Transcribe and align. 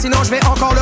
sinon 0.00 0.24
je 0.24 0.30
vais 0.30 0.44
encore 0.46 0.74
le 0.74 0.79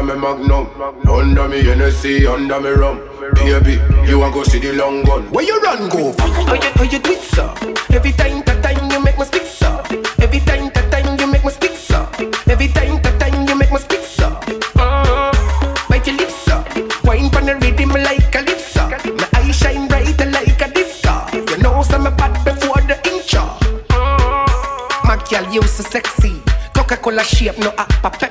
under 0.00 0.14
me 0.14 0.20
magnum, 0.20 0.66
under 1.08 1.48
me 1.48 1.62
Hennessy, 1.62 2.26
under 2.26 2.58
me 2.58 2.70
rum. 2.70 3.00
Baby, 3.34 3.78
you 4.08 4.18
want 4.18 4.32
go 4.32 4.42
see 4.44 4.58
the 4.58 4.72
long 4.72 5.02
gun? 5.04 5.30
Where 5.30 5.44
you 5.44 5.60
run 5.60 5.88
go? 5.90 6.14
How 6.18 6.54
you 6.54 6.70
how 6.74 6.84
you 6.84 6.98
do 6.98 7.10
it, 7.10 7.20
sir? 7.20 7.52
Every 7.90 8.12
time 8.12 8.42
that 8.44 8.62
time 8.62 8.90
you 8.90 9.02
make 9.02 9.18
me 9.18 9.24
speak, 9.26 9.42
sir. 9.44 9.82
Every 10.18 10.40
time 10.40 10.70
that 10.72 10.90
time 10.90 11.18
you 11.20 11.26
make 11.26 11.44
me 11.44 11.50
speak, 11.50 11.76
sir. 11.76 12.08
Every 12.48 12.68
time 12.68 13.02
that 13.02 13.20
time 13.20 13.46
you 13.46 13.54
make 13.54 13.70
me 13.70 13.78
speak, 13.78 14.00
sir. 14.00 14.32
Uh, 14.76 15.32
bite 15.88 16.06
your 16.06 16.16
lips, 16.16 16.34
sir. 16.34 16.64
Wine 17.04 17.28
pon 17.28 17.44
the 17.44 17.56
rhythm 17.56 17.90
like 17.90 18.34
a 18.34 18.40
lip 18.40 18.58
sir. 18.58 18.88
My 19.04 19.28
eyes 19.36 19.56
shine 19.56 19.86
brighter 19.86 20.30
like 20.30 20.60
a 20.62 20.72
disco. 20.72 21.12
Your 21.34 21.58
nose 21.58 21.92
I'm 21.92 22.06
a 22.06 22.10
bad 22.10 22.42
before 22.44 22.80
the 22.88 22.96
inch. 23.04 23.34
Uh, 23.34 23.58
my 25.04 25.22
girl, 25.28 25.52
you 25.52 25.62
so 25.62 25.82
sexy. 25.82 26.40
Coca-Cola 26.72 27.22
shape, 27.22 27.58
no 27.58 27.74
apple. 27.76 28.29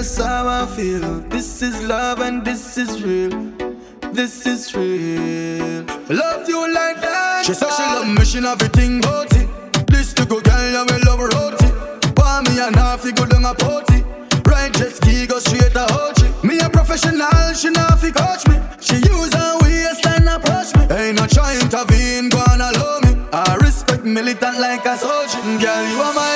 that's 0.00 0.16
how 0.16 0.48
I 0.48 0.64
feel. 0.64 1.20
This 1.28 1.60
is 1.60 1.82
love 1.82 2.20
and 2.20 2.42
this 2.42 2.78
is 2.78 3.02
real. 3.02 3.52
This 4.14 4.46
is 4.46 4.74
real. 4.74 5.84
Love 6.08 6.48
you 6.48 6.60
like 6.72 7.02
that. 7.02 7.44
She 7.44 7.52
said 7.52 7.70
she 7.76 7.82
love 7.82 8.08
me, 8.08 8.24
she 8.24 8.40
love 8.40 8.62
everything 8.62 9.00
about 9.00 9.30
it. 9.36 9.46
This 9.88 10.14
to 10.14 10.24
go 10.24 10.40
girl, 10.40 10.70
yeah, 10.72 10.84
we 10.88 10.96
love 11.04 11.20
her 11.20 11.28
it. 11.52 12.18
Why 12.18 12.40
me 12.48 12.58
and 12.60 12.76
half 12.76 13.04
go 13.12 13.26
down 13.26 13.44
a 13.44 13.52
party? 13.52 14.00
Right 14.48 14.72
jet 14.72 14.92
ski 14.96 15.26
go 15.26 15.38
straight 15.38 15.72
to 15.76 15.84
Hochi. 15.92 16.44
Me 16.44 16.58
a 16.60 16.70
professional, 16.70 17.52
she 17.52 17.68
not 17.68 18.00
fi 18.00 18.10
coach 18.10 18.48
me. 18.48 18.56
She 18.80 18.96
use 18.96 19.34
her 19.34 19.58
waistline 19.60 20.26
approach 20.28 20.72
me. 20.76 20.96
Ain't 20.96 21.20
no 21.20 21.26
trying 21.26 21.58
to 21.58 21.64
intervene, 21.66 22.30
go 22.30 22.42
and 22.48 22.62
allow 22.62 23.00
me. 23.04 23.20
I 23.34 23.58
respect 23.60 24.04
militant 24.04 24.60
like 24.60 24.86
a 24.86 24.96
soldier. 24.96 25.42
Girl, 25.60 25.82
you 25.92 26.00
are 26.00 26.14
my 26.14 26.29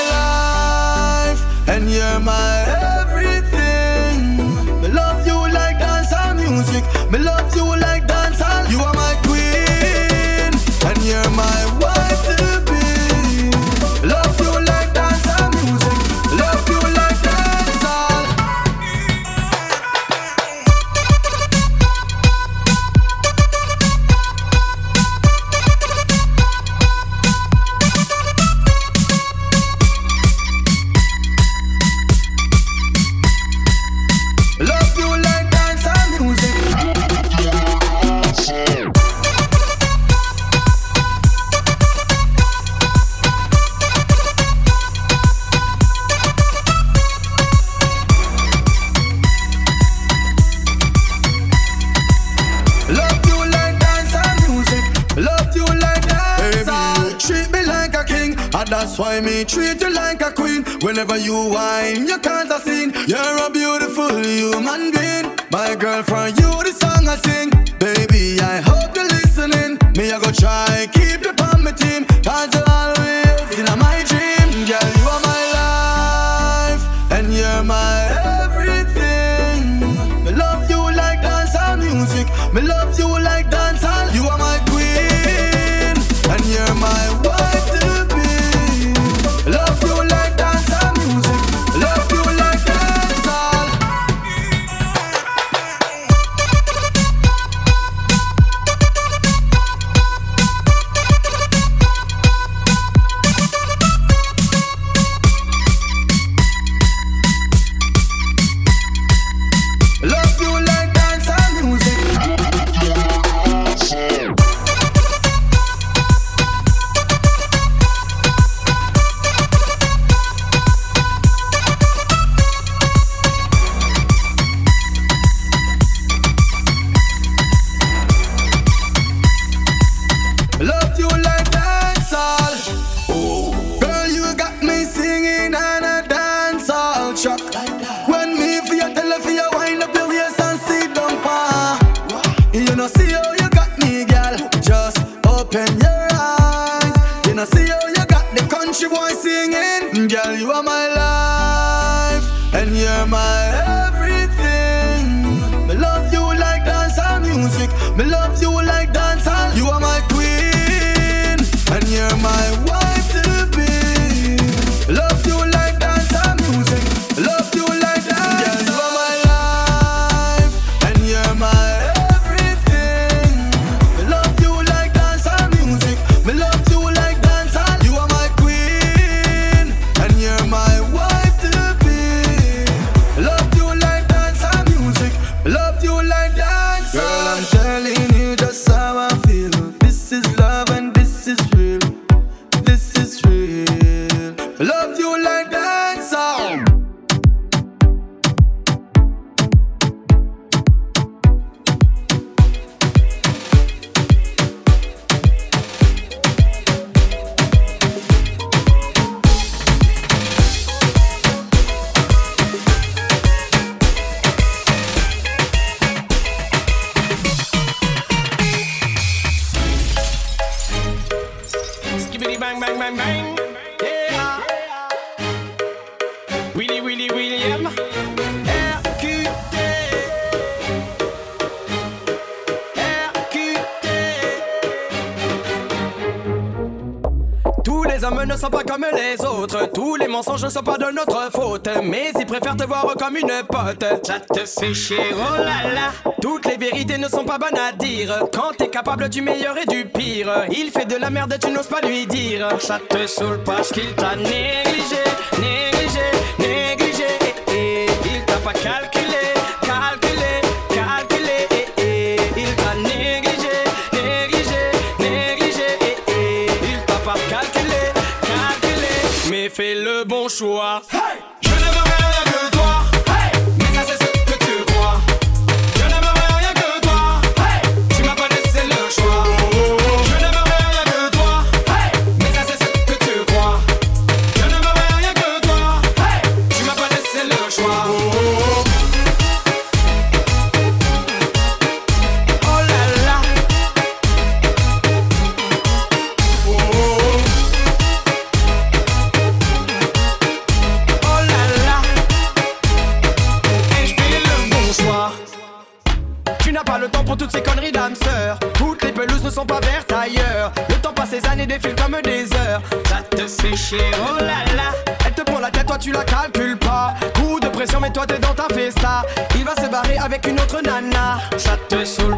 c'est 244.46 244.72
oh 245.12 245.36
là 245.36 245.72
là. 245.72 246.12
Toutes 246.20 246.46
les 246.46 246.56
vérités 246.56 246.98
ne 246.98 247.08
sont 247.08 247.24
pas 247.24 247.38
bonnes 247.38 247.58
à 247.58 247.72
dire. 247.72 248.24
Quand 248.32 248.52
t'es 248.56 248.68
capable 248.68 249.08
du 249.08 249.22
meilleur 249.22 249.56
et 249.58 249.66
du 249.66 249.84
pire, 249.86 250.46
il 250.50 250.70
fait 250.70 250.86
de 250.86 250.96
la 250.96 251.10
merde, 251.10 251.32
et 251.34 251.38
tu 251.38 251.50
n'oses 251.50 251.68
pas 251.68 251.80
lui 251.80 252.06
dire. 252.06 252.48
Ça 252.60 252.78
te 252.78 253.06
saoule 253.06 253.42
parce 253.44 253.70
qu'il 253.70 253.94
t'a 253.94 254.16
négligé, 254.16 255.02
négligé. 255.38 256.13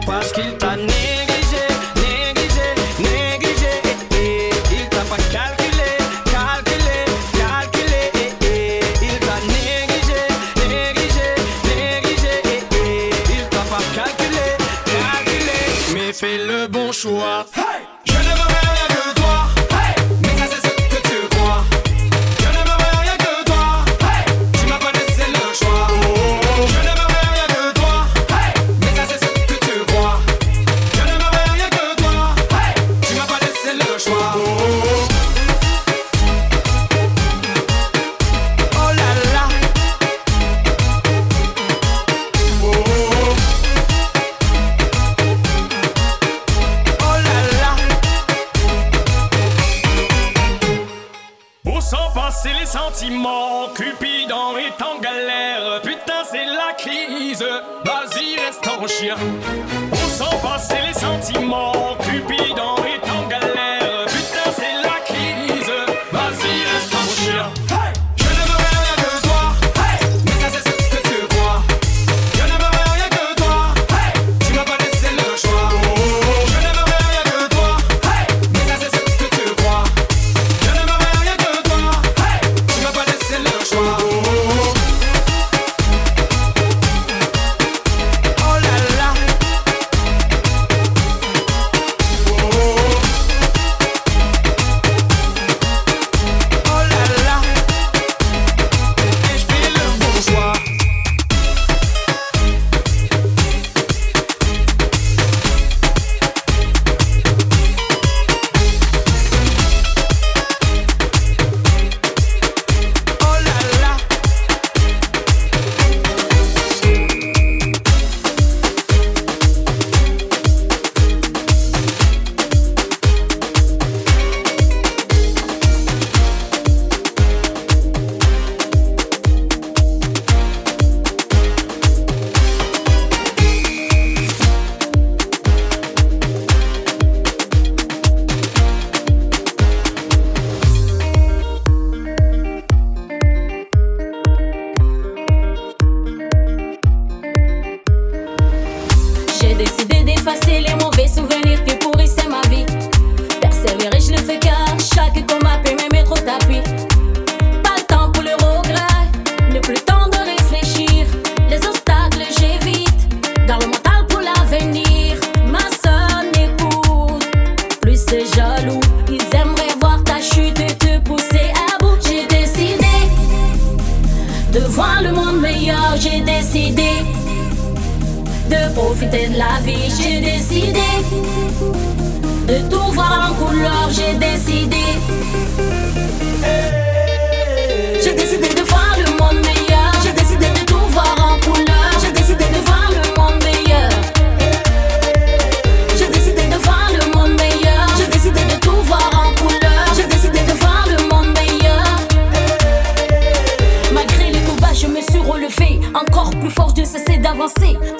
quase 0.06 0.32
que 0.32 0.65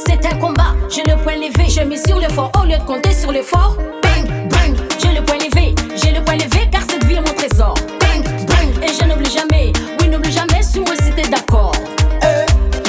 c'est 0.07 0.25
un 0.27 0.37
combat. 0.39 0.75
J'ai 0.89 1.03
le 1.03 1.17
point 1.23 1.35
levé, 1.35 1.69
je 1.69 1.81
mets 1.83 1.97
sur 1.97 2.19
le 2.19 2.29
fort 2.29 2.51
au 2.61 2.65
lieu 2.65 2.79
de 2.79 2.85
compter 2.85 3.13
sur 3.13 3.33
le 3.33 3.43
fort. 3.43 3.77
Bang, 4.03 4.27
bang, 4.49 4.77
j'ai 5.03 5.13
le 5.15 5.23
point 5.25 5.37
levé, 5.37 5.75
j'ai 5.97 6.13
le 6.13 6.23
point 6.23 6.35
levé 6.37 6.69
car 6.71 6.83
cette 6.89 7.05
vie 7.05 7.15
est 7.15 7.21
mon 7.21 7.35
trésor. 7.35 7.75
Bang, 8.01 8.23
bang, 8.47 8.85
et 8.85 8.89
je 8.89 9.05
n'oublie 9.07 9.31
jamais, 9.31 9.73
oui, 10.01 10.09
n'oublie 10.09 10.33
jamais 10.33 10.63
sur 10.63 10.83
moi 10.83 10.95
si 11.03 11.11
t'es 11.13 11.29
d'accord. 11.29 11.73
Euh. 12.25 12.45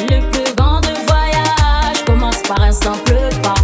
Le 0.09 0.21
plus 0.31 0.53
grand 0.55 0.79
de 0.81 0.93
voyage 1.07 2.05
commence 2.05 2.41
par 2.43 2.61
un 2.61 2.71
simple 2.71 3.17
pas. 3.41 3.55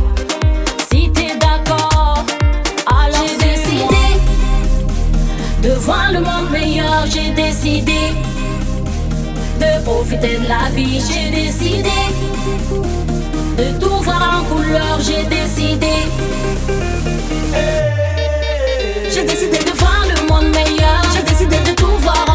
Si 0.91 1.12
t'es 1.12 1.36
d'accord, 1.39 2.25
alors 2.88 3.27
j'ai 3.27 3.45
décidé 3.45 4.03
de 5.62 5.74
voir 5.75 6.12
le 6.12 6.19
monde 6.19 6.50
meilleur, 6.51 7.05
j'ai 7.07 7.29
décidé 7.31 8.13
de 9.60 9.83
profiter 9.83 10.38
de 10.38 10.48
la 10.48 10.69
vie, 10.75 11.00
j'ai 11.00 11.29
décidé. 11.29 13.02
De 13.57 13.79
tout 13.79 14.01
voir 14.01 14.41
en 14.41 14.55
couleur, 14.55 15.00
j'ai 15.00 15.24
décidé. 15.25 15.93
J'ai 19.12 19.24
décidé 19.24 19.60
de 19.60 19.77
voir 19.77 20.05
le 20.07 20.27
monde 20.27 20.50
meilleur. 20.55 21.03
J'ai 21.15 21.22
décidé 21.22 21.57
de 21.60 21.75
tout 21.75 21.95
voir 22.00 22.25
en 22.29 22.33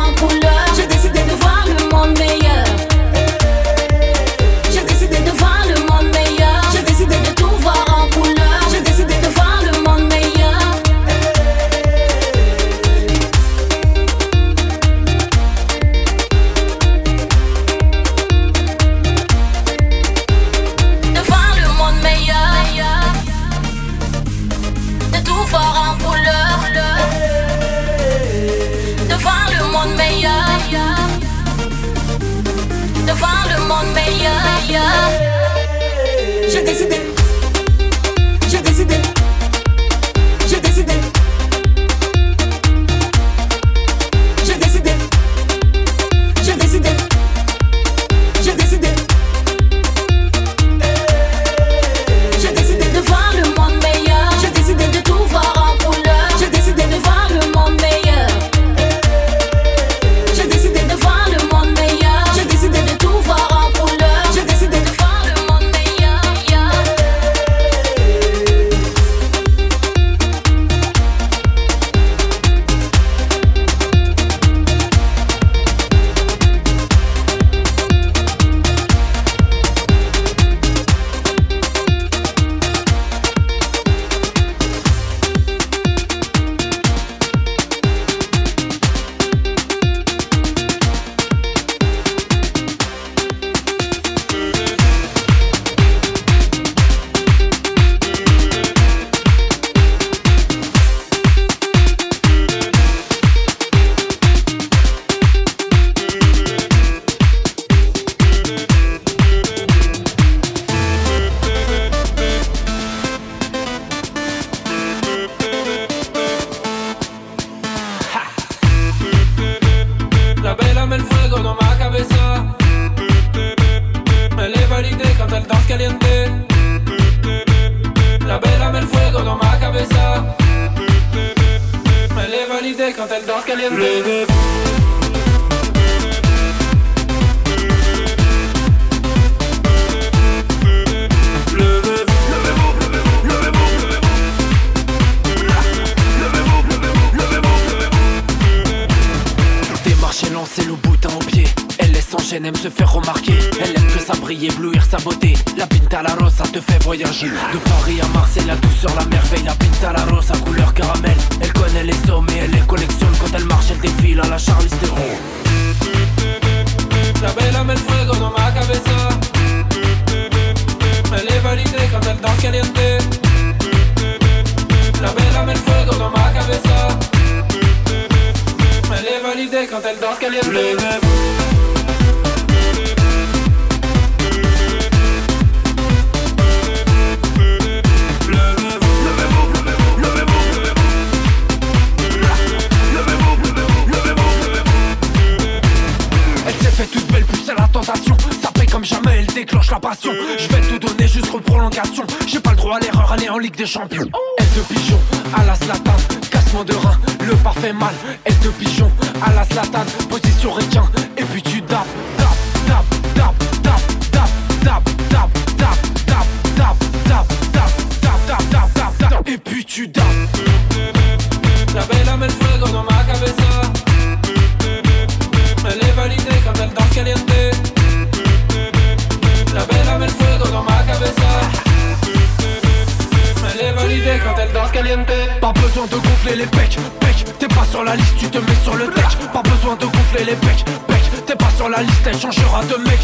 la 241.68 241.82
liste, 241.82 242.06
elle 242.06 242.18
changera 242.18 242.62
de 242.64 242.76
mec. 242.76 242.98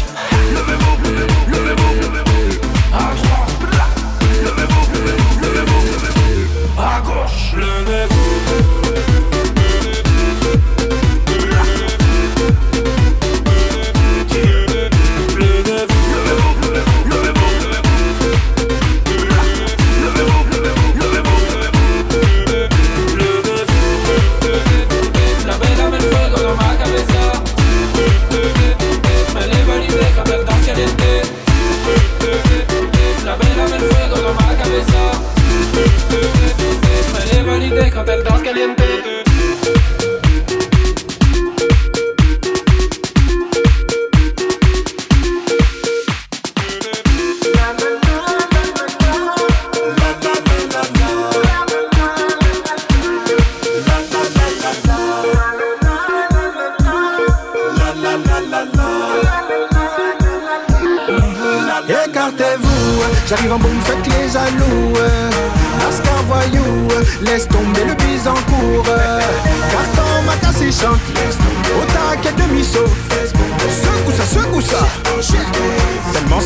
Levez-vous, 0.53 1.03
levez-vous, 1.03 1.95
levez-vous. 2.01 2.59
À 2.93 3.13
droite, 3.13 3.55
levez-vous, 4.43 4.85
levez-vous, 5.41 5.81
levez-vous. 5.91 6.81
À 6.81 7.01
gauche, 7.01 7.53
levez-vous. 7.55 8.84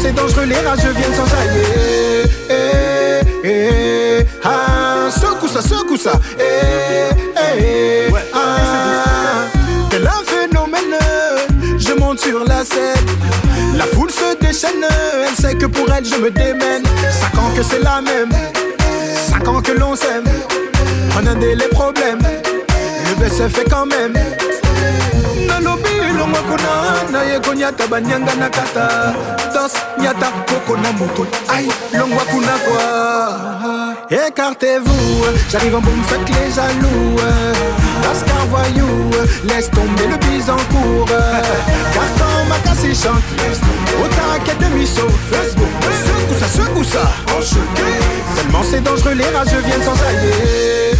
C'est 0.10 0.16
dangereux, 0.16 0.46
les 0.46 0.60
rageux 0.60 0.92
viennent 0.92 1.14
s'enjailler. 1.14 1.64
Eh, 2.50 3.48
eh, 3.48 4.26
ah, 4.44 5.10
secoue 5.12 5.48
ça, 5.48 5.62
secoue 5.62 5.98
ça. 5.98 6.14
Eh, 6.40 7.14
eh, 7.60 8.08
ah, 8.34 9.46
tel 9.90 10.08
un 10.08 10.24
phénomène, 10.26 10.98
je 11.78 11.94
monte 11.94 12.20
sur 12.20 12.44
la 12.46 12.66
scène. 12.66 13.06
La 13.76 13.86
foule 13.86 14.12
se 14.12 14.36
déchaîne, 14.40 14.86
elle 15.28 15.36
sait 15.36 15.56
que 15.56 15.66
pour 15.68 15.88
elle 15.94 16.06
je 16.06 16.16
me 16.16 16.32
démène. 16.32 16.84
Cinq 17.12 17.40
ans 17.40 17.52
que 17.56 17.64
c'est 17.64 17.84
la 17.84 18.02
même, 18.02 18.32
cinq 19.30 19.48
ans 19.48 19.62
que 19.62 19.72
l'on 19.72 19.96
s'aime. 19.96 20.26
On 21.22 21.28
a 21.28 21.36
des 21.36 21.56
les 21.56 21.68
problèmes, 21.68 22.20
le 22.22 23.16
best 23.16 23.38
se 23.38 23.48
fait 23.48 23.70
quand 23.70 23.86
même. 23.86 24.14
Écartez-vous, 34.10 35.26
j'arrive 35.52 35.76
en 35.76 35.82
boum, 35.82 36.04
faites 36.08 36.30
les 36.30 36.52
jaloux. 36.52 37.16
Lascar 38.04 38.46
voyou, 38.50 39.10
laisse 39.44 39.70
tomber 39.70 40.08
le 40.08 40.18
bise 40.18 40.50
en 40.50 40.58
cours. 40.74 41.08
Carton, 41.94 42.46
ma 42.48 42.58
casse 42.60 43.04
chante, 43.04 43.24
au 44.02 44.08
taquet 44.08 44.58
de. 44.58 44.70
Facebook, 44.86 45.68
secoue 46.06 46.36
ça, 46.40 46.48
secoue 46.48 46.84
ça? 46.84 47.12
Tellement 48.36 48.64
c'est 48.64 48.82
dangereux, 48.82 49.14
les 49.14 49.30
rageux 49.36 49.62
viennent 49.66 49.84
s'enjailler. 49.84 50.34
Eh, 50.94 50.96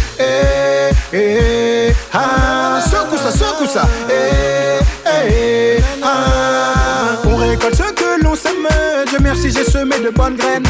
eh, 1.12 1.92
ah, 2.12 2.80
secoue 2.88 3.18
ça, 3.18 3.30
secoue 3.32 3.66
ça. 3.66 3.82
Eh, 4.08 4.78
eh, 5.06 5.82
ah, 6.02 7.16
on 7.24 7.36
récolte 7.36 7.74
ce 7.74 7.92
que 7.92 8.22
l'on 8.22 8.36
sème. 8.36 8.68
Dieu 9.08 9.18
merci, 9.20 9.50
j'ai 9.50 9.64
semé 9.64 9.98
de 9.98 10.10
bonnes 10.10 10.36
graines. 10.36 10.62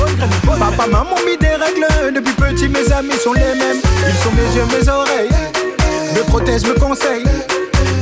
Papa, 0.47 0.87
maman 0.87 1.17
mis 1.27 1.37
des 1.37 1.49
règles. 1.49 2.15
Depuis 2.15 2.33
petit, 2.35 2.69
mes 2.69 2.91
amis 2.93 3.19
sont 3.23 3.35
les 3.35 3.41
mêmes. 3.41 3.81
Ils 4.09 4.15
sont 4.17 4.33
mes 4.33 4.57
yeux, 4.57 4.65
mes 4.79 4.89
oreilles. 4.89 5.31
Me 6.15 6.23
protègent, 6.23 6.65
me 6.65 6.75
conseillent. 6.79 7.25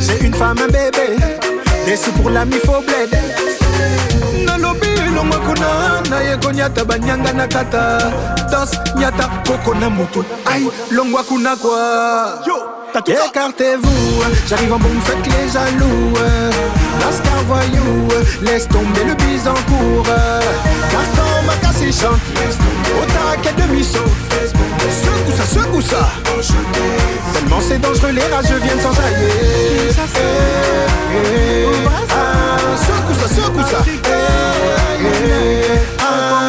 J'ai 0.01 0.25
une 0.25 0.35
femme, 0.35 0.59
un 0.63 0.67
bébé. 0.67 1.17
Des 1.87 1.97
sous 1.97 2.13
pour 2.13 2.31
l'ami, 2.31 2.57
faux 2.65 2.83
bled. 2.87 3.18
Nalobi 5.09 5.15
elongo 5.15 5.39
kuna 5.47 6.11
na 6.11 6.21
ye 6.21 6.37
konyata 6.37 6.85
banyanga 6.85 7.33
na 7.33 7.47
kata 7.47 8.13
dos 8.51 8.71
nyata 8.97 9.29
koko 9.47 9.75
na 9.75 9.91
moto 9.91 10.25
ai 10.47 10.71
longwa 10.91 11.23
kuna 11.25 11.57
kwa 11.57 12.39
Écartez-vous, 13.07 14.23
j'arrive 14.49 14.73
en 14.73 14.79
boum, 14.79 15.01
faites 15.05 15.27
les 15.27 15.53
jaloux. 15.53 16.15
Lascar 16.99 17.45
voyou, 17.47 18.09
laisse 18.43 18.67
tomber 18.67 19.05
le 19.05 19.15
bise 19.15 19.47
en 19.47 19.55
cours. 19.71 20.05
Carton, 20.91 21.47
ma 21.47 21.55
casse 21.57 22.01
chante, 22.01 22.19
au 22.97 23.05
taquet 23.07 23.55
de 23.63 23.75
miso. 23.75 24.01
Secoue 24.91 25.37
ça, 25.37 25.45
secoue 25.45 25.83
ça. 25.83 26.09
Tellement 27.35 27.61
c'est 27.61 27.79
dangereux, 27.79 28.11
les 28.11 28.35
rageux 28.35 28.59
viennent 28.63 28.81
s'enjailler. 28.81 29.29
Eh, 30.17 30.47
eh, 31.15 31.67
ah, 32.11 32.77
secoue 32.77 33.15
ça, 33.15 33.29
secoue 33.29 33.63
ça. 33.63 34.48
yeah. 35.01 36.48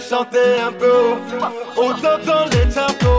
Chanter 0.00 0.60
un 0.66 0.72
peu. 0.72 0.90
oh. 0.90 1.46
On 1.76 1.90
t'entend 1.92 2.44
les 2.52 2.70
charcots, 2.72 3.09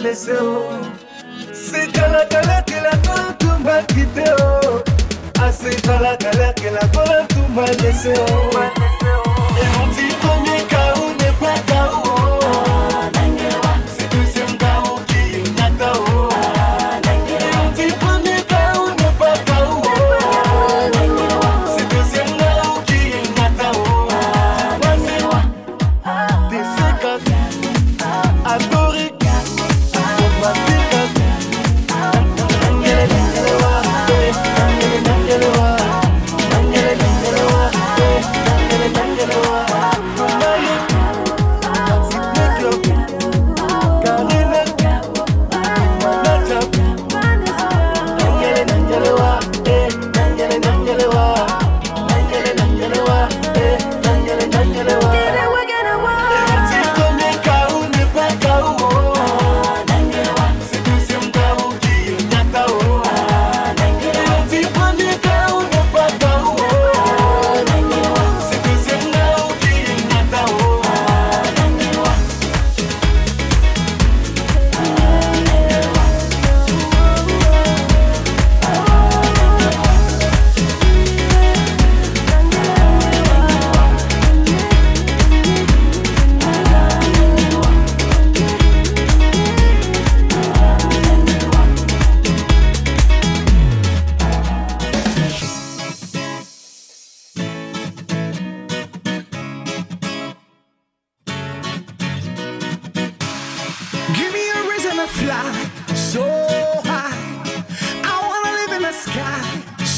engrandeceu. 0.00 0.89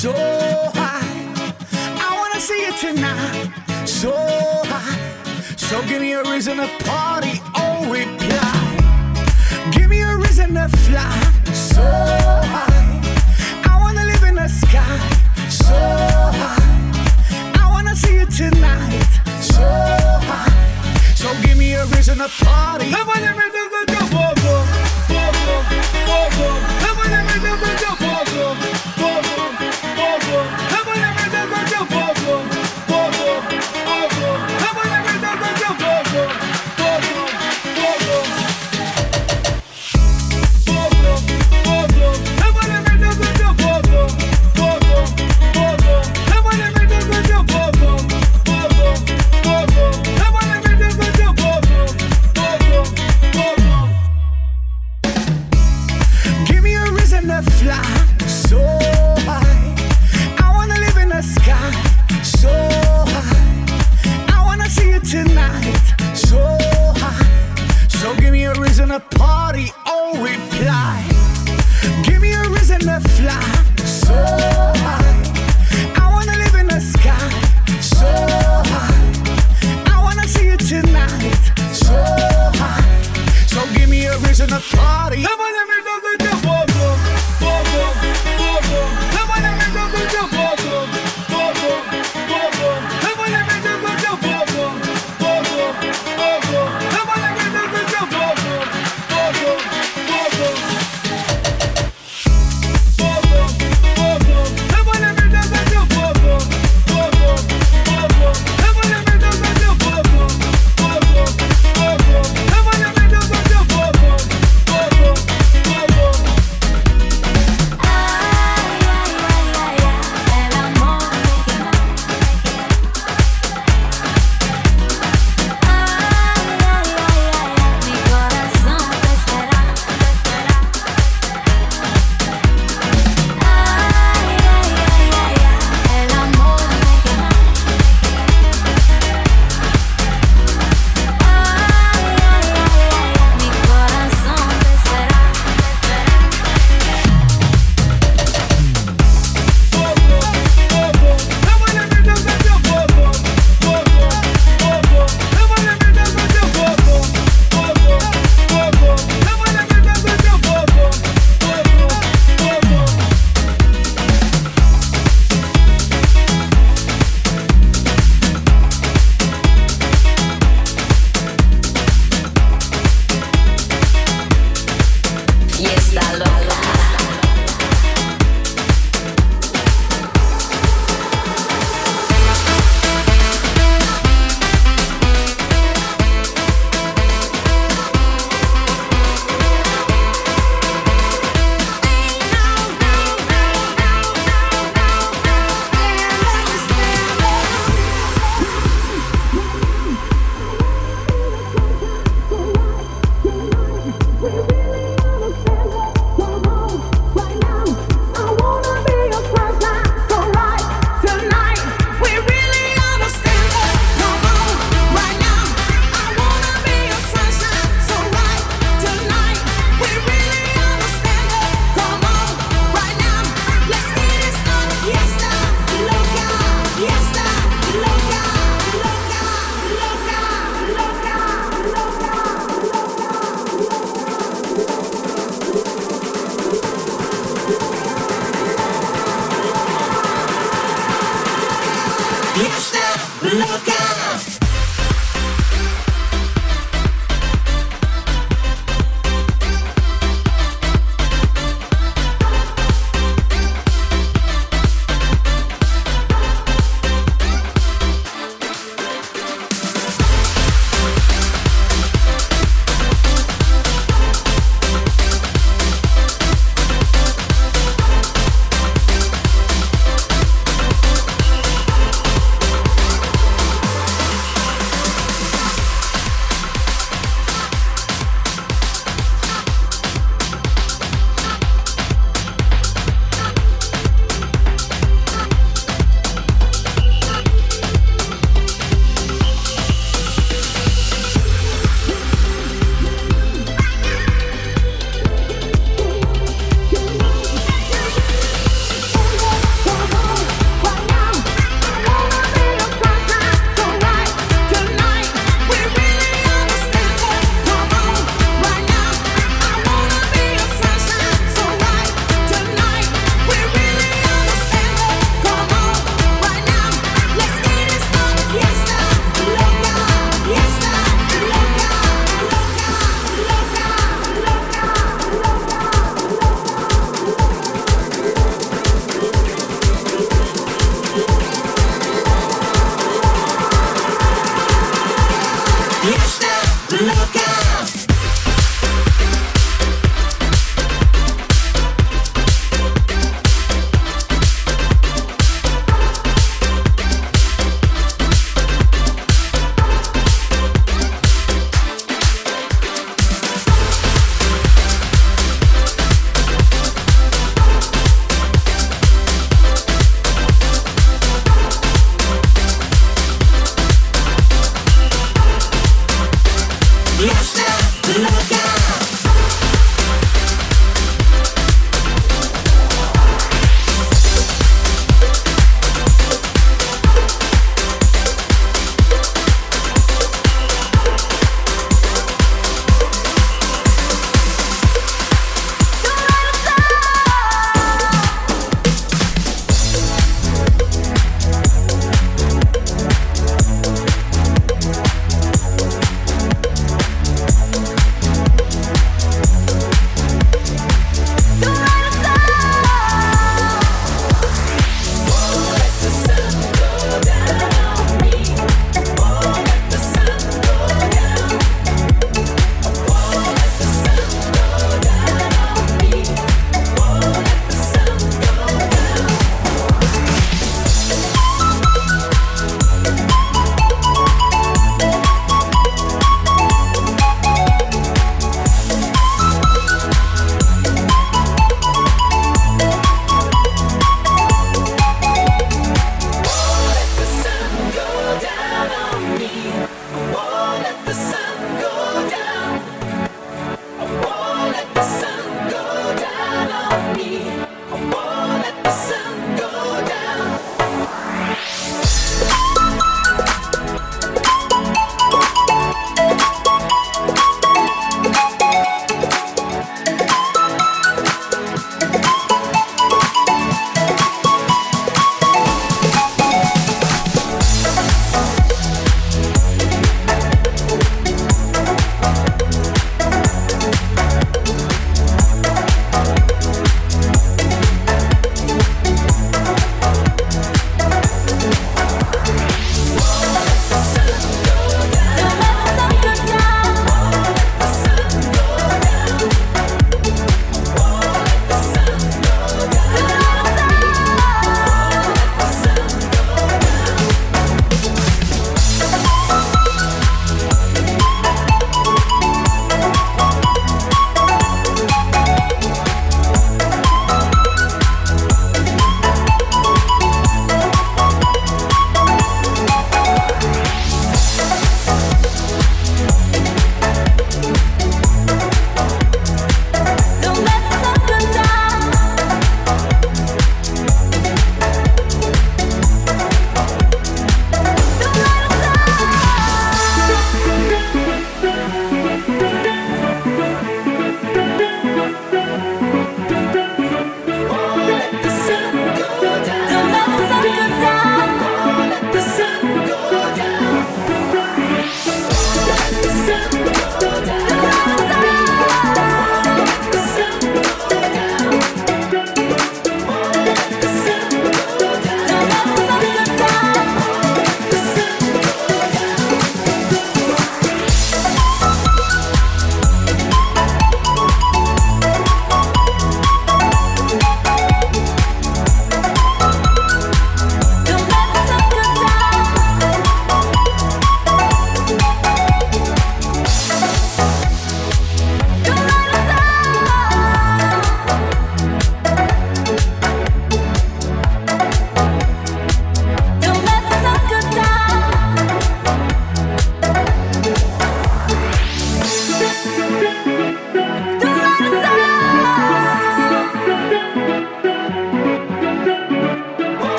so 0.00 0.12
high. 0.74 1.04
I 2.06 2.16
wanna 2.18 2.40
see 2.40 2.64
you 2.64 2.72
tonight, 2.78 3.50
so 3.84 4.12
high. 4.72 4.96
So 5.56 5.82
give 5.82 6.00
me 6.00 6.12
a 6.14 6.22
reason 6.22 6.56
to 6.56 6.68
party 6.84 7.34
or 7.60 7.92
reply. 7.92 8.60
Give 9.72 9.88
me 9.90 10.00
a 10.00 10.16
reason 10.16 10.54
to 10.54 10.68
fly, 10.84 11.20
so 11.52 11.82
high. 11.82 13.00
I 13.70 13.78
wanna 13.82 14.04
live 14.06 14.24
in 14.24 14.36
the 14.36 14.48
sky, 14.48 14.98
so 15.48 15.78
high. 16.40 17.62
I 17.62 17.66
wanna 17.70 17.94
see 17.94 18.14
you 18.20 18.26
tonight, 18.26 19.10
so 19.40 19.66
high. 20.30 21.14
So 21.14 21.28
give 21.42 21.58
me 21.58 21.74
a 21.74 21.84
reason 21.86 22.18
to 22.18 22.28
party. 22.44 22.90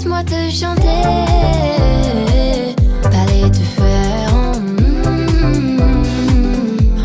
Laisse-moi 0.00 0.24
te 0.24 0.50
chanter, 0.50 1.02
t'allais 3.02 3.50
te 3.50 3.58
faire. 3.58 4.32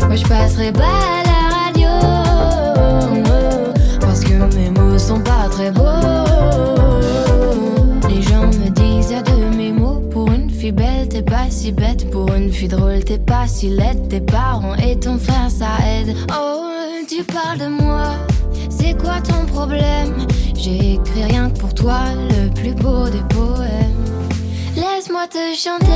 Moi 0.06 0.16
je 0.16 0.24
passerai 0.26 0.72
pas 0.72 0.80
à 0.80 1.22
la 1.26 1.40
radio, 1.58 1.90
parce 4.00 4.20
que 4.20 4.32
mes 4.56 4.70
mots 4.70 4.98
sont 4.98 5.20
pas 5.20 5.46
très 5.50 5.70
beaux. 5.72 5.82
belle, 10.72 11.08
t'es 11.08 11.22
pas 11.22 11.50
si 11.50 11.72
bête. 11.72 12.10
Pour 12.10 12.32
une 12.34 12.50
fille 12.50 12.68
drôle, 12.68 13.04
t'es 13.04 13.18
pas 13.18 13.46
si 13.46 13.68
laide. 13.68 14.08
Tes 14.08 14.20
parents 14.20 14.74
et 14.74 14.98
ton 14.98 15.18
frère, 15.18 15.50
ça 15.50 15.68
aide. 15.86 16.16
Oh, 16.32 16.64
tu 17.06 17.22
parles 17.24 17.58
de 17.58 17.68
moi, 17.68 18.14
c'est 18.70 18.96
quoi 18.98 19.20
ton 19.20 19.44
problème? 19.46 20.26
J'ai 20.66 20.94
écrit 20.94 21.22
rien 21.22 21.48
que 21.48 21.60
pour 21.60 21.72
toi, 21.72 22.00
le 22.28 22.50
plus 22.52 22.74
beau 22.74 23.08
des 23.08 23.22
poèmes. 23.32 23.94
Laisse-moi 24.74 25.28
te 25.28 25.54
chanter, 25.54 25.86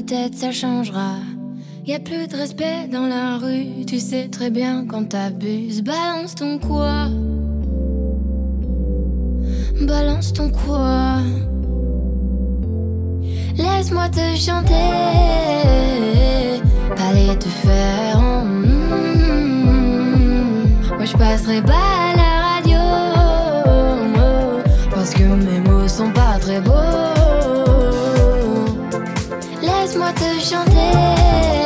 peut-être 0.00 0.34
ça 0.34 0.52
changera. 0.52 1.14
Y 1.86 1.94
a 1.94 1.98
plus 1.98 2.26
de 2.28 2.36
respect 2.36 2.86
dans 2.92 3.06
la 3.06 3.38
rue, 3.38 3.86
tu 3.86 3.98
sais 3.98 4.28
très 4.28 4.50
bien 4.50 4.84
quand 4.86 5.08
t'abuses. 5.08 5.82
Balance 5.82 6.34
ton 6.34 6.58
quoi? 6.58 7.08
Balance 9.80 10.34
ton 10.34 10.50
quoi? 10.50 11.20
Laisse-moi 13.56 14.08
te 14.10 14.36
chanter, 14.36 14.74
allez 17.08 17.38
te 17.38 17.48
faire. 17.48 18.20
Moi 20.96 21.04
je 21.06 21.16
passerai 21.16 21.62
pas 21.62 22.05
chanter, 30.46 31.65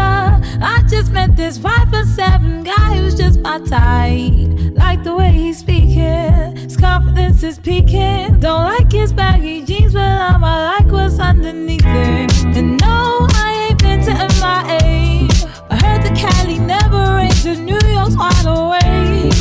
I 0.00 0.82
just 0.88 1.12
met 1.12 1.36
this 1.36 1.58
five 1.58 1.88
foot 1.90 2.06
seven 2.06 2.62
guy 2.62 2.96
who's 2.96 3.14
just 3.14 3.40
my 3.40 3.58
type. 3.58 4.74
Like 4.74 5.02
the 5.04 5.14
way 5.14 5.30
he's 5.30 5.58
speaking, 5.58 6.56
his 6.56 6.76
confidence 6.76 7.42
is 7.42 7.58
peaking. 7.58 8.40
Don't 8.40 8.64
like 8.64 8.90
his 8.90 9.12
baggy 9.12 9.62
jeans, 9.64 9.92
but 9.92 10.02
I'ma 10.02 10.76
like 10.78 10.90
what's 10.90 11.18
underneath 11.18 11.82
it. 11.84 12.56
And 12.56 12.80
no, 12.80 13.26
I 13.34 13.68
ain't 13.68 13.82
been 13.82 14.00
to 14.04 14.12
MIA. 14.12 15.28
I 15.70 15.76
heard 15.76 16.02
the 16.02 16.14
Cali 16.16 16.58
never 16.58 17.16
rains 17.16 17.44
and 17.44 17.66
New 17.66 17.80
York's 17.86 18.16
wide 18.16 18.46
awake. 18.46 19.32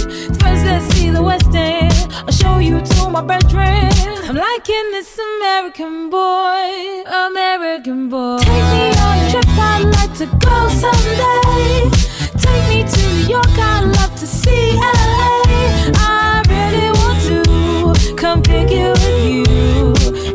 First, 0.41 0.65
let's 0.65 0.85
see 0.95 1.09
the 1.11 1.23
West 1.23 1.53
End. 1.53 1.93
I'll 2.27 2.31
show 2.31 2.57
you 2.59 2.81
to 2.81 3.09
my 3.09 3.21
bedroom. 3.21 3.89
I'm 4.27 4.35
liking 4.35 4.91
this 4.91 5.17
American 5.17 6.09
boy, 6.09 7.03
American 7.27 8.09
boy. 8.09 8.39
Take 8.39 8.47
me 8.47 8.89
on 8.99 9.17
a 9.19 9.31
trip, 9.31 9.47
like 9.57 10.00
to 10.21 10.27
go 10.37 10.69
someday. 10.69 11.89
Take 12.37 12.63
me 12.69 12.83
to 12.83 13.01
New 13.09 13.25
York, 13.27 13.57
I'd 13.57 13.85
love 13.97 14.13
to 14.19 14.27
see 14.27 14.75
LA. 14.75 15.89
I 15.95 16.43
really 16.47 16.91
want 17.01 17.19
to 17.29 18.15
come 18.15 18.43
pick 18.43 18.69
you 18.69 18.91
with 18.91 19.25
you. 19.25 19.45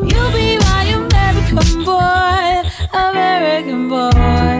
You'll 0.09 0.33
be 0.33 0.59
my 0.59 0.83
American 1.01 1.85
boy, 1.85 2.69
American 2.93 3.89
boy. 3.89 4.59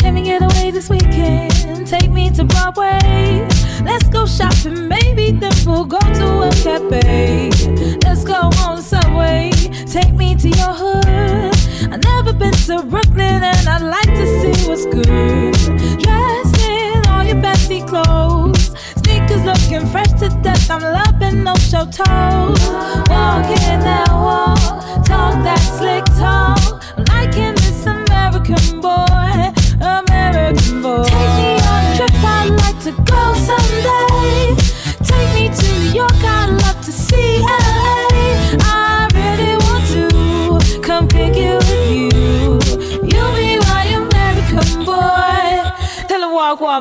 Can 0.00 0.14
we 0.14 0.22
get 0.22 0.42
away 0.42 0.72
this 0.72 0.90
weekend? 0.90 1.86
Take 1.86 2.10
me 2.10 2.30
to 2.30 2.42
Broadway. 2.42 3.46
Let's 3.84 4.08
go 4.08 4.26
shopping, 4.26 4.88
maybe 4.88 5.30
then 5.30 5.54
we'll 5.64 5.84
go 5.84 6.00
to 6.00 6.48
a 6.48 6.50
cafe. 6.50 7.50
Let's 8.02 8.24
go 8.24 8.50
on 8.64 8.76
the 8.76 8.82
subway. 8.82 9.52
Take 9.86 10.14
me 10.14 10.34
to 10.34 10.48
your 10.48 10.74
hood. 10.74 11.53
I've 11.94 12.02
never 12.02 12.32
been 12.32 12.52
to 12.66 12.82
Brooklyn 12.82 13.44
and 13.44 13.68
I'd 13.68 13.80
like 13.80 14.12
to 14.18 14.26
see 14.26 14.68
what's 14.68 14.84
good. 14.84 15.54
Dressed 16.02 16.60
in 16.66 17.06
all 17.06 17.22
your 17.22 17.40
fancy 17.40 17.82
clothes, 17.82 18.74
sneakers 18.96 19.44
looking 19.44 19.86
fresh 19.86 20.10
to 20.18 20.28
death. 20.42 20.68
I'm 20.72 20.82
loving 20.82 21.44
no 21.44 21.54
show 21.54 21.84
toes. 21.84 22.58
Walking 23.06 23.78
that 23.86 24.08
walk, 24.10 24.58
talk 25.06 25.34
that 25.46 25.60
slick 25.78 26.04
talk. 26.18 26.82
I'm 26.96 27.04
liking 27.04 27.54
this 27.62 27.86
American 27.86 28.80
boy, 28.80 29.54
American 29.78 30.82
boy. 30.82 31.04
Take 31.04 31.34
me 31.38 31.62
on 31.62 31.80
a 31.84 31.96
trip, 31.96 32.10
I'd 32.24 32.50
like 32.58 32.80
to 32.82 32.92
go 33.06 33.22
someday. 33.46 34.56
Take 34.98 35.30
me 35.32 35.46
to 35.54 35.78
New 35.78 35.94
York, 35.94 36.24
I'd 36.24 36.60
love 36.60 36.84
to 36.86 36.90
see. 36.90 37.63
Who 46.74 46.80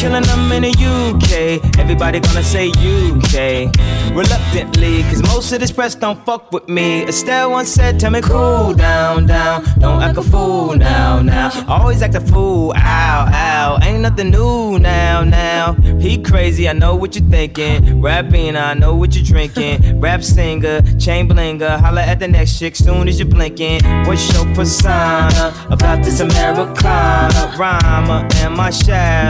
killing 0.00 0.24
them 0.24 0.50
in 0.50 0.62
the 0.62 0.72
UK? 0.72 1.78
Everybody 1.78 2.18
gonna 2.18 2.42
say 2.42 2.70
UK. 2.70 3.70
Reluctantly, 4.12 5.04
cause 5.04 5.22
most 5.22 5.52
of 5.52 5.60
this 5.60 5.70
press 5.70 5.94
don't 5.94 6.18
fuck 6.26 6.50
with 6.50 6.68
me. 6.68 7.04
Estelle 7.06 7.52
once 7.52 7.68
said, 7.68 8.00
Tell 8.00 8.10
me 8.10 8.20
cool 8.20 8.74
down, 8.74 9.26
down. 9.26 9.62
Don't 9.78 10.02
act 10.02 10.18
a 10.18 10.22
fool 10.22 10.74
now, 10.74 11.22
now. 11.22 11.52
Always 11.68 12.02
act 12.02 12.16
a 12.16 12.20
fool, 12.20 12.72
ow, 12.74 13.30
ow. 13.32 13.78
Ain't 13.80 14.02
nothing 14.02 14.30
new 14.30 14.80
now, 14.80 15.22
now. 15.22 15.74
He 16.00 16.20
crazy, 16.20 16.68
I 16.68 16.72
know 16.72 16.96
what 16.96 17.14
you're 17.14 17.30
thinking. 17.30 18.02
Rapping, 18.02 18.56
I 18.56 18.74
know 18.74 18.96
what 18.96 19.14
you're 19.14 19.24
drinking. 19.24 20.00
Rap 20.00 20.24
singer, 20.24 20.82
chain 20.98 21.28
blinger. 21.28 21.78
Holla 21.78 22.02
at 22.02 22.18
the 22.18 22.26
next 22.26 22.58
chick 22.58 22.74
soon 22.74 23.06
as 23.06 23.20
you're 23.20 23.28
blinking. 23.28 23.84
What's 24.04 24.32
your 24.34 24.52
persona 24.56 25.54
about 25.70 26.02
this 26.02 26.18
Americana? 26.18 27.54
Rhymer, 27.56 28.26
am 28.38 28.58
I 28.58 28.70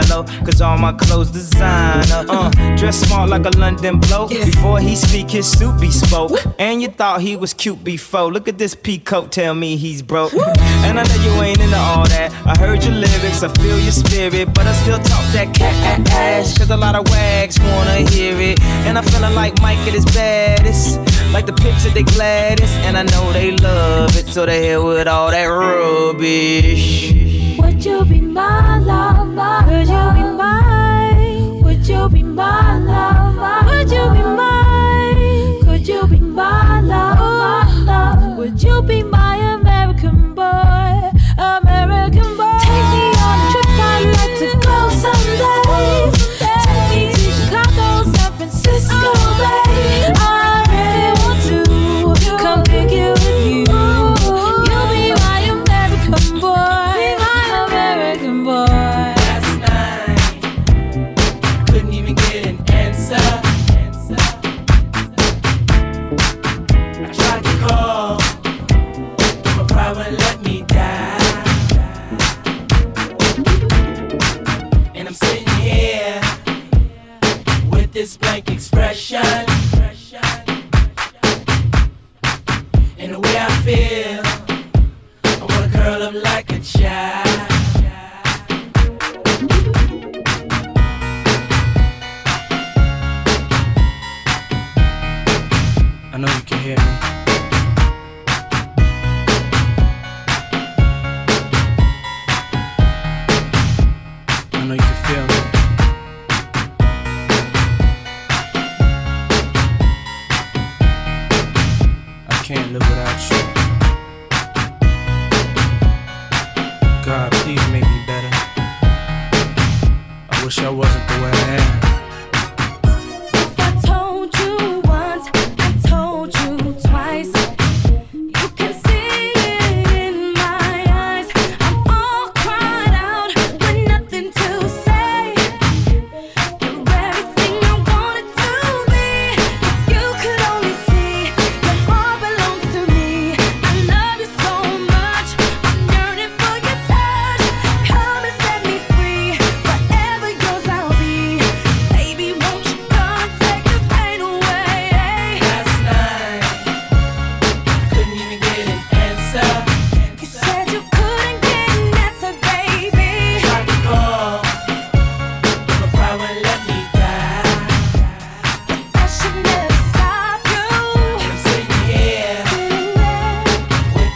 Cause 0.07 0.61
all 0.61 0.77
my 0.77 0.93
clothes 0.93 1.31
designer. 1.31 2.25
Uh, 2.29 2.49
dress 2.77 2.99
smart 3.01 3.29
like 3.29 3.45
a 3.45 3.57
London 3.57 3.99
bloke. 3.99 4.29
Before 4.29 4.79
he 4.79 4.95
speak, 4.95 5.29
his 5.29 5.51
suit 5.51 5.79
be 5.79 5.91
spoke. 5.91 6.31
And 6.57 6.81
you 6.81 6.87
thought 6.87 7.21
he 7.21 7.35
was 7.35 7.53
cute 7.53 7.83
before. 7.83 8.31
Look 8.31 8.47
at 8.47 8.57
this 8.57 8.75
peacoat, 8.75 9.31
tell 9.31 9.53
me 9.53 9.77
he's 9.77 10.01
broke. 10.01 10.33
And 10.33 10.99
I 10.99 11.03
know 11.03 11.23
you 11.23 11.41
ain't 11.41 11.59
into 11.59 11.77
all 11.77 12.07
that. 12.07 12.31
I 12.45 12.57
heard 12.57 12.83
your 12.83 12.93
lyrics, 12.93 13.43
I 13.43 13.49
feel 13.49 13.79
your 13.79 13.91
spirit. 13.91 14.53
But 14.53 14.67
I 14.67 14.73
still 14.73 14.97
talk 14.97 15.25
that 15.33 15.53
cat 15.53 16.09
ass. 16.11 16.57
Cause 16.57 16.69
a 16.69 16.77
lot 16.77 16.95
of 16.95 17.09
wags 17.09 17.59
wanna 17.59 18.09
hear 18.09 18.39
it. 18.39 18.61
And 18.85 18.97
I'm 18.97 19.03
feeling 19.03 19.35
like 19.35 19.61
Mike 19.61 19.79
at 19.79 19.93
his 19.93 20.05
baddest. 20.05 20.99
Like 21.33 21.45
the 21.45 21.53
pips 21.53 21.85
at 21.85 21.93
they 21.93 22.03
gladdest. 22.03 22.73
And 22.85 22.97
I 22.97 23.03
know 23.03 23.31
they 23.33 23.51
love 23.51 24.15
it. 24.15 24.27
So 24.27 24.45
they 24.45 24.67
hell 24.67 24.85
with 24.85 25.07
all 25.07 25.31
that 25.31 25.45
rubbish. 25.45 27.28
Would 27.79 27.85
you 27.85 28.03
be 28.03 28.19
my 28.19 28.77
lover? 28.79 29.71
Would 29.71 29.87
you 29.87 30.11
be 30.11 30.23
mine? 30.35 31.61
Would 31.63 31.87
you 31.87 32.09
be 32.09 32.23
my 32.23 32.68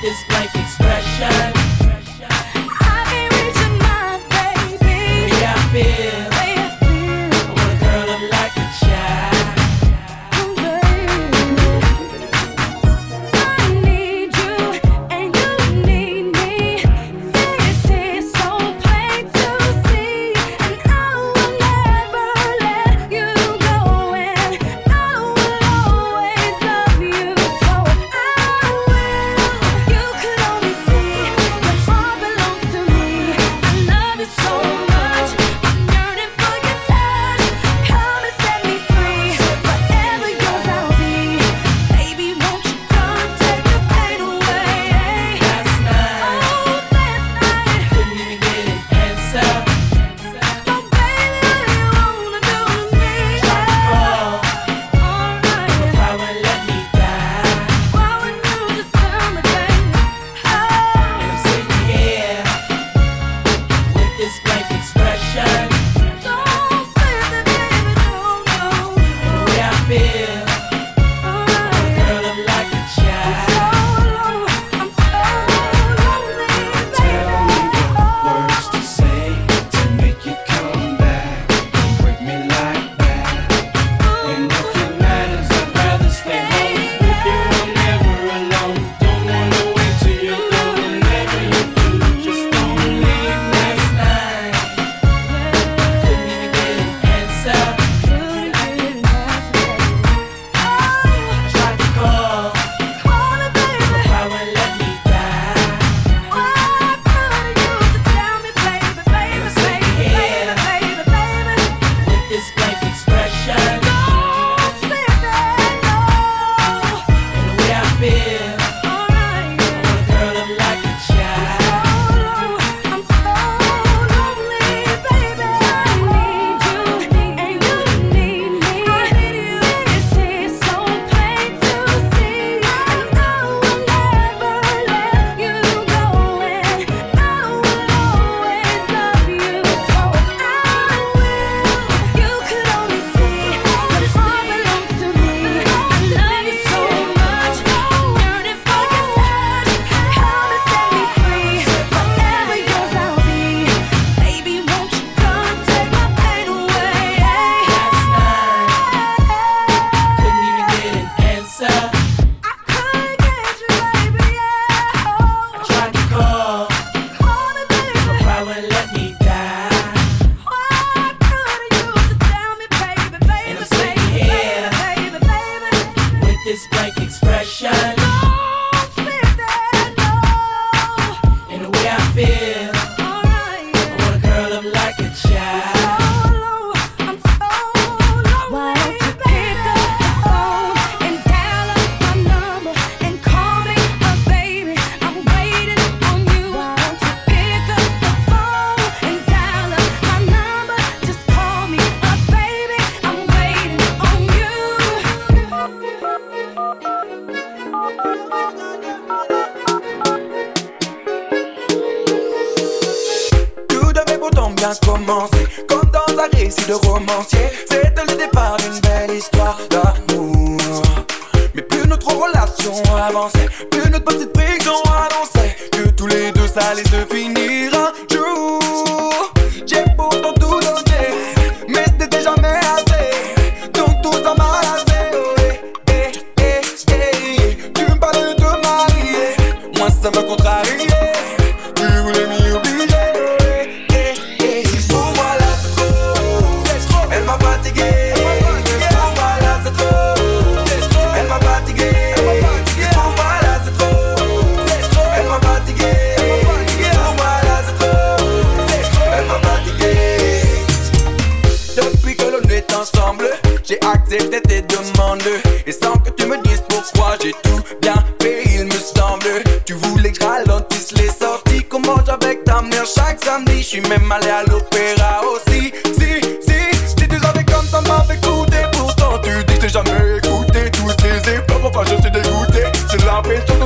This 0.03 0.27
like 0.31 0.53
expression. 0.53 1.62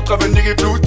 comme 0.08 0.32
nigga 0.32 0.52
irréductible 0.52 0.87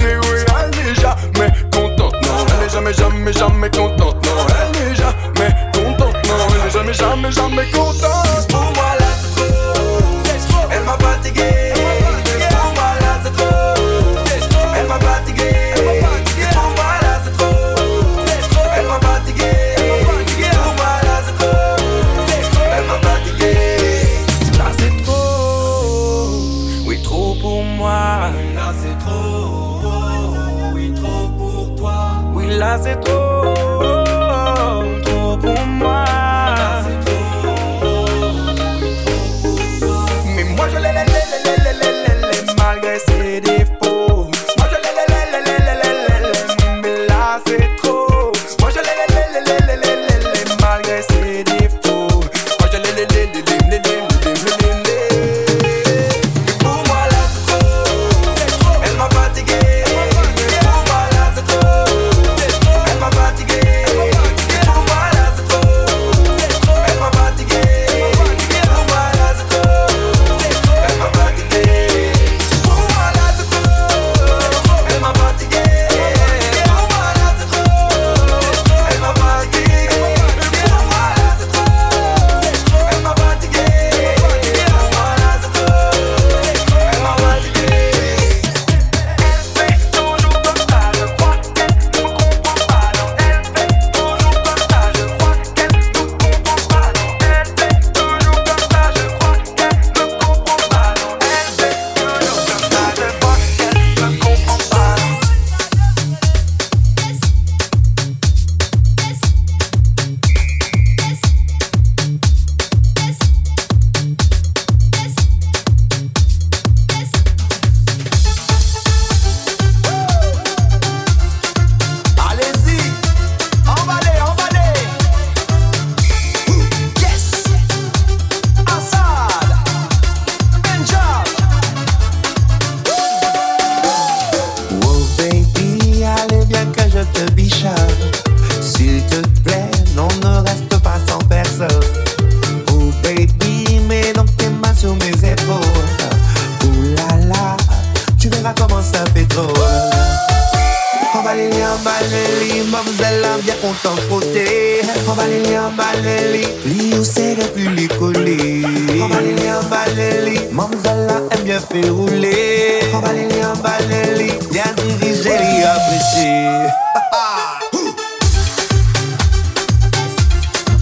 fait 161.61 161.89
rouler. 161.89 162.79
Emballez-les, 162.93 163.45
emballez-les, 163.45 164.39
bien 164.51 164.73
dirigez 164.75 165.37
les 165.37 165.63
apprécier. 165.63 166.67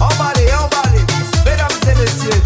Emballez, 0.00 0.50
emballez, 0.54 1.04
mesdames 1.44 1.68
et 1.82 1.94
messieurs. 2.00 2.42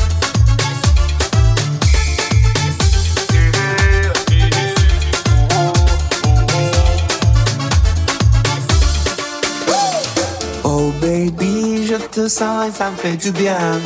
Oh 10.65 10.93
baby, 11.01 11.87
je 11.87 11.97
te 11.97 12.29
sens 12.29 12.69
et 12.69 12.73
ça 12.73 12.91
me 12.91 12.97
fait 12.97 13.17
du 13.17 13.31
bien. 13.31 13.81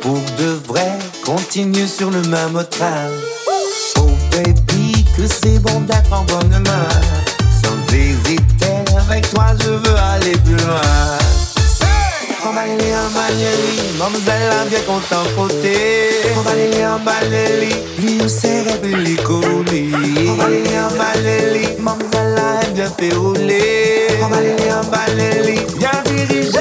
Pour 0.00 0.18
de 0.38 0.50
vrai, 0.66 0.98
continue 1.24 1.86
sur 1.86 2.10
le 2.10 2.22
même 2.22 2.64
train 2.70 3.10
c'est 5.28 5.58
bon 5.58 5.80
d'être 5.80 6.12
en 6.12 6.24
bonne 6.24 6.62
main. 6.64 6.88
Sans 7.62 7.94
hésiter, 7.94 8.84
avec 8.98 9.30
toi 9.30 9.46
je 9.60 9.70
veux 9.70 9.96
aller 9.96 10.36
plus 10.44 10.56
loin. 10.56 10.80
Emballez, 12.46 12.94
emballez, 13.06 13.98
mademoiselle 13.98 14.50
a 14.50 14.64
bien 14.64 14.80
content 14.80 15.24
frotter. 15.34 16.32
Emballez, 16.36 16.86
emballez, 16.86 17.74
lui 17.98 18.20
ou 18.22 18.28
ses 18.28 18.62
rêves 18.62 18.86
lui 18.86 19.16
coller. 19.16 19.90
Emballez, 20.30 20.62
emballez, 20.88 21.76
mademoiselle 21.78 22.38
a 22.38 22.66
bien 22.70 22.90
fait 22.98 23.14
rouler. 23.14 24.06
Emballez, 24.22 24.56
emballez, 24.72 25.66
bien 25.78 25.90
dirigé, 26.06 26.58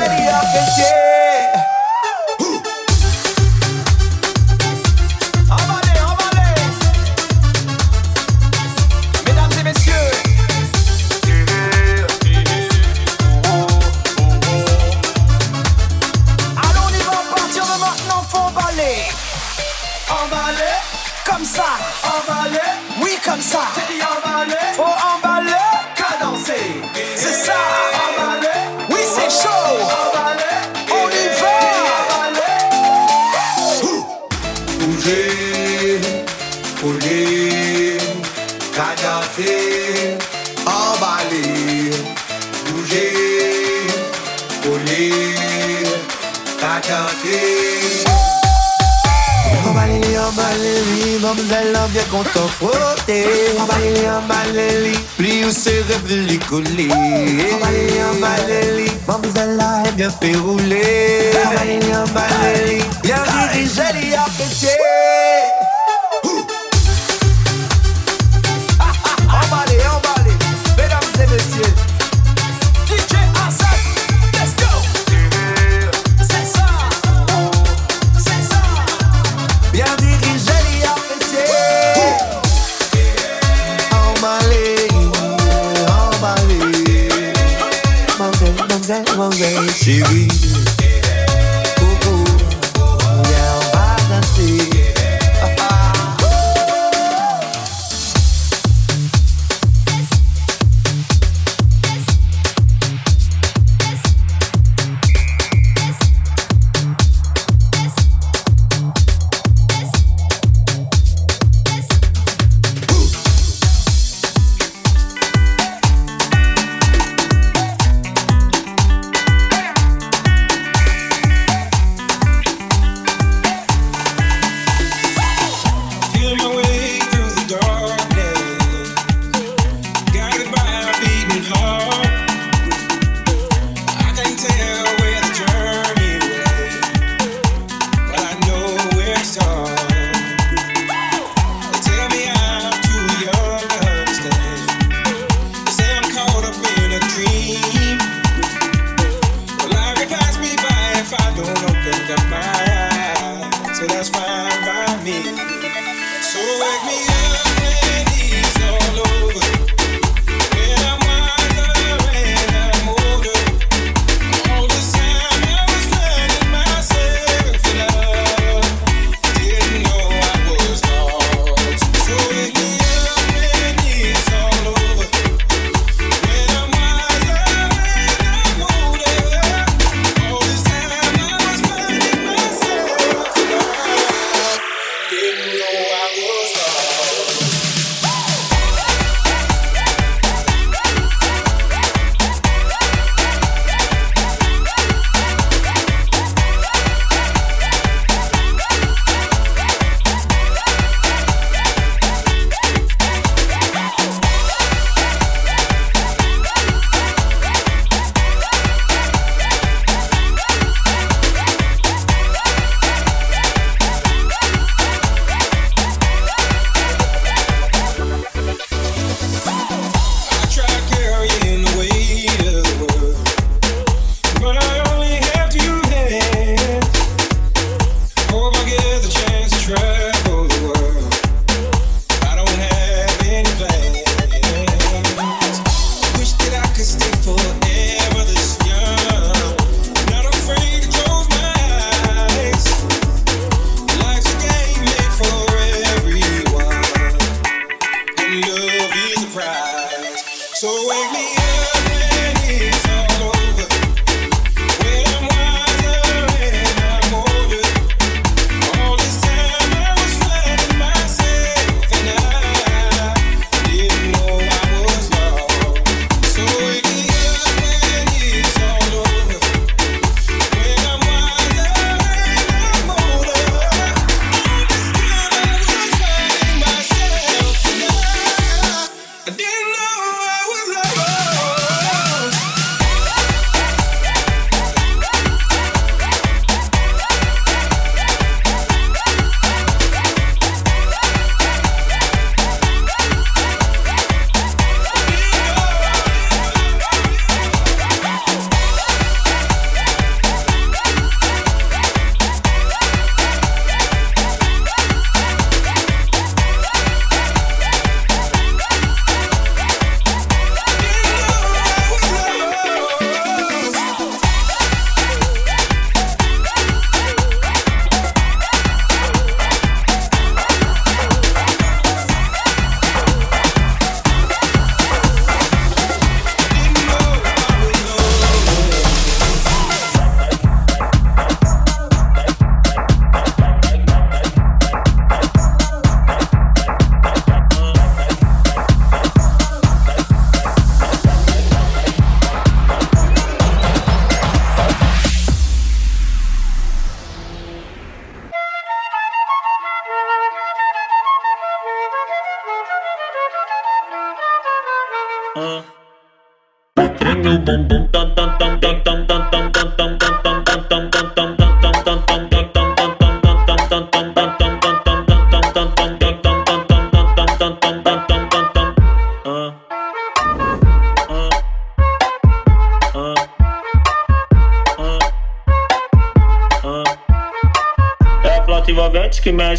t'en 52.33 52.47
frotter. 52.47 53.25
Emballez-les, 53.59 54.09
emballez-les, 54.09 54.97
plie 55.17 55.45
ou 55.45 55.51
se 55.51 55.69
les 56.09 56.37
coller. 56.37 56.89
Emballez-les, 56.91 58.03
emballez-les, 58.15 58.91
mademoiselle 59.07 59.59
a 59.59 59.91
bien 59.91 60.09
fait 60.09 60.35
rouler. 60.35 61.31
Emballez, 61.45 61.79
emballez 61.95 62.66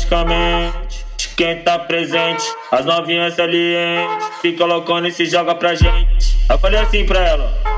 freneticamente. 0.08 1.06
Quem 1.36 1.62
tá 1.62 1.78
presente, 1.78 2.44
as 2.72 2.84
novinhas 2.84 3.34
salientes. 3.34 4.26
Fica 4.40 4.64
loucona 4.64 5.08
e 5.08 5.12
se 5.12 5.26
joga 5.26 5.54
pra 5.54 5.74
gente. 5.74 6.36
Eu 6.50 6.58
falei 6.58 6.80
assim 6.80 7.04
pra 7.06 7.20
ela. 7.20 7.77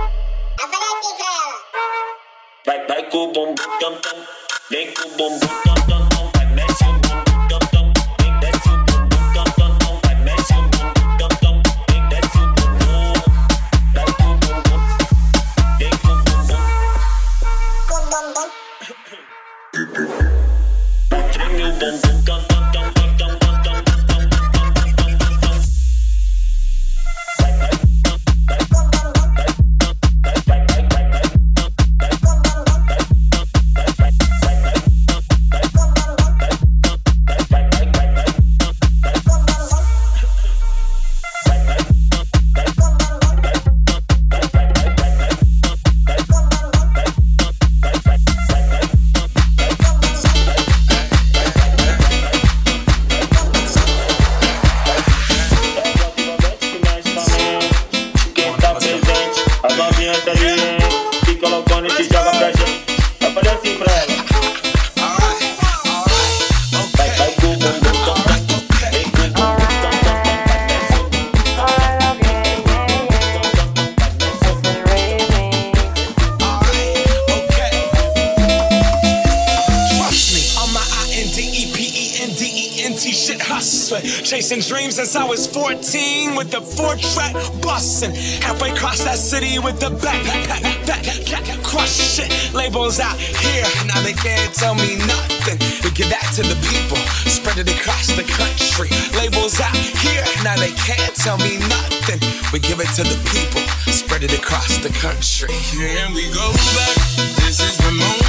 year. 93.52 93.66
Now 93.86 94.00
they 94.02 94.12
can't 94.12 94.52
tell 94.54 94.74
me 94.74 94.96
nothing. 95.06 95.58
We 95.82 95.90
give 95.90 96.10
that 96.10 96.30
to 96.36 96.42
the 96.42 96.56
people, 96.70 96.98
spread 97.26 97.58
it 97.58 97.68
across 97.70 98.08
the 98.08 98.24
country. 98.24 98.90
Labels 99.18 99.60
out 99.60 99.76
here. 99.76 100.24
Now 100.42 100.56
they 100.56 100.72
can't 100.72 101.14
tell 101.14 101.38
me 101.38 101.58
nothing. 101.58 102.20
We 102.52 102.58
give 102.60 102.80
it 102.80 102.90
to 102.98 103.02
the 103.02 103.18
people, 103.30 103.62
spread 103.92 104.22
it 104.22 104.34
across 104.34 104.78
the 104.78 104.90
country. 104.90 105.54
Here 105.54 106.08
we 106.14 106.30
go 106.32 106.52
back. 106.76 106.96
This 107.42 107.60
is 107.60 107.76
the 107.78 107.90
moment. 107.90 108.19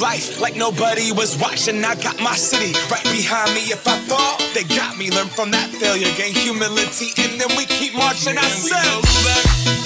life 0.00 0.40
like 0.40 0.56
nobody 0.56 1.12
was 1.12 1.38
watching. 1.38 1.84
I 1.84 1.94
got 1.96 2.20
my 2.20 2.34
city 2.34 2.72
right 2.90 3.04
behind 3.04 3.54
me. 3.54 3.60
If 3.72 3.86
I 3.86 3.98
fall, 4.08 4.38
they 4.54 4.64
got 4.74 4.96
me. 4.96 5.10
Learn 5.10 5.28
from 5.28 5.50
that 5.52 5.70
failure, 5.70 6.12
gain 6.16 6.34
humility, 6.34 7.10
and 7.22 7.40
then 7.40 7.48
we 7.56 7.64
keep 7.66 7.94
marching 7.94 8.36
ourselves. 8.36 9.08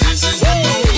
This 0.07 0.23
is 0.23 0.41
Woo! 0.41 0.47
the 0.47 0.69
moment. 0.69 0.90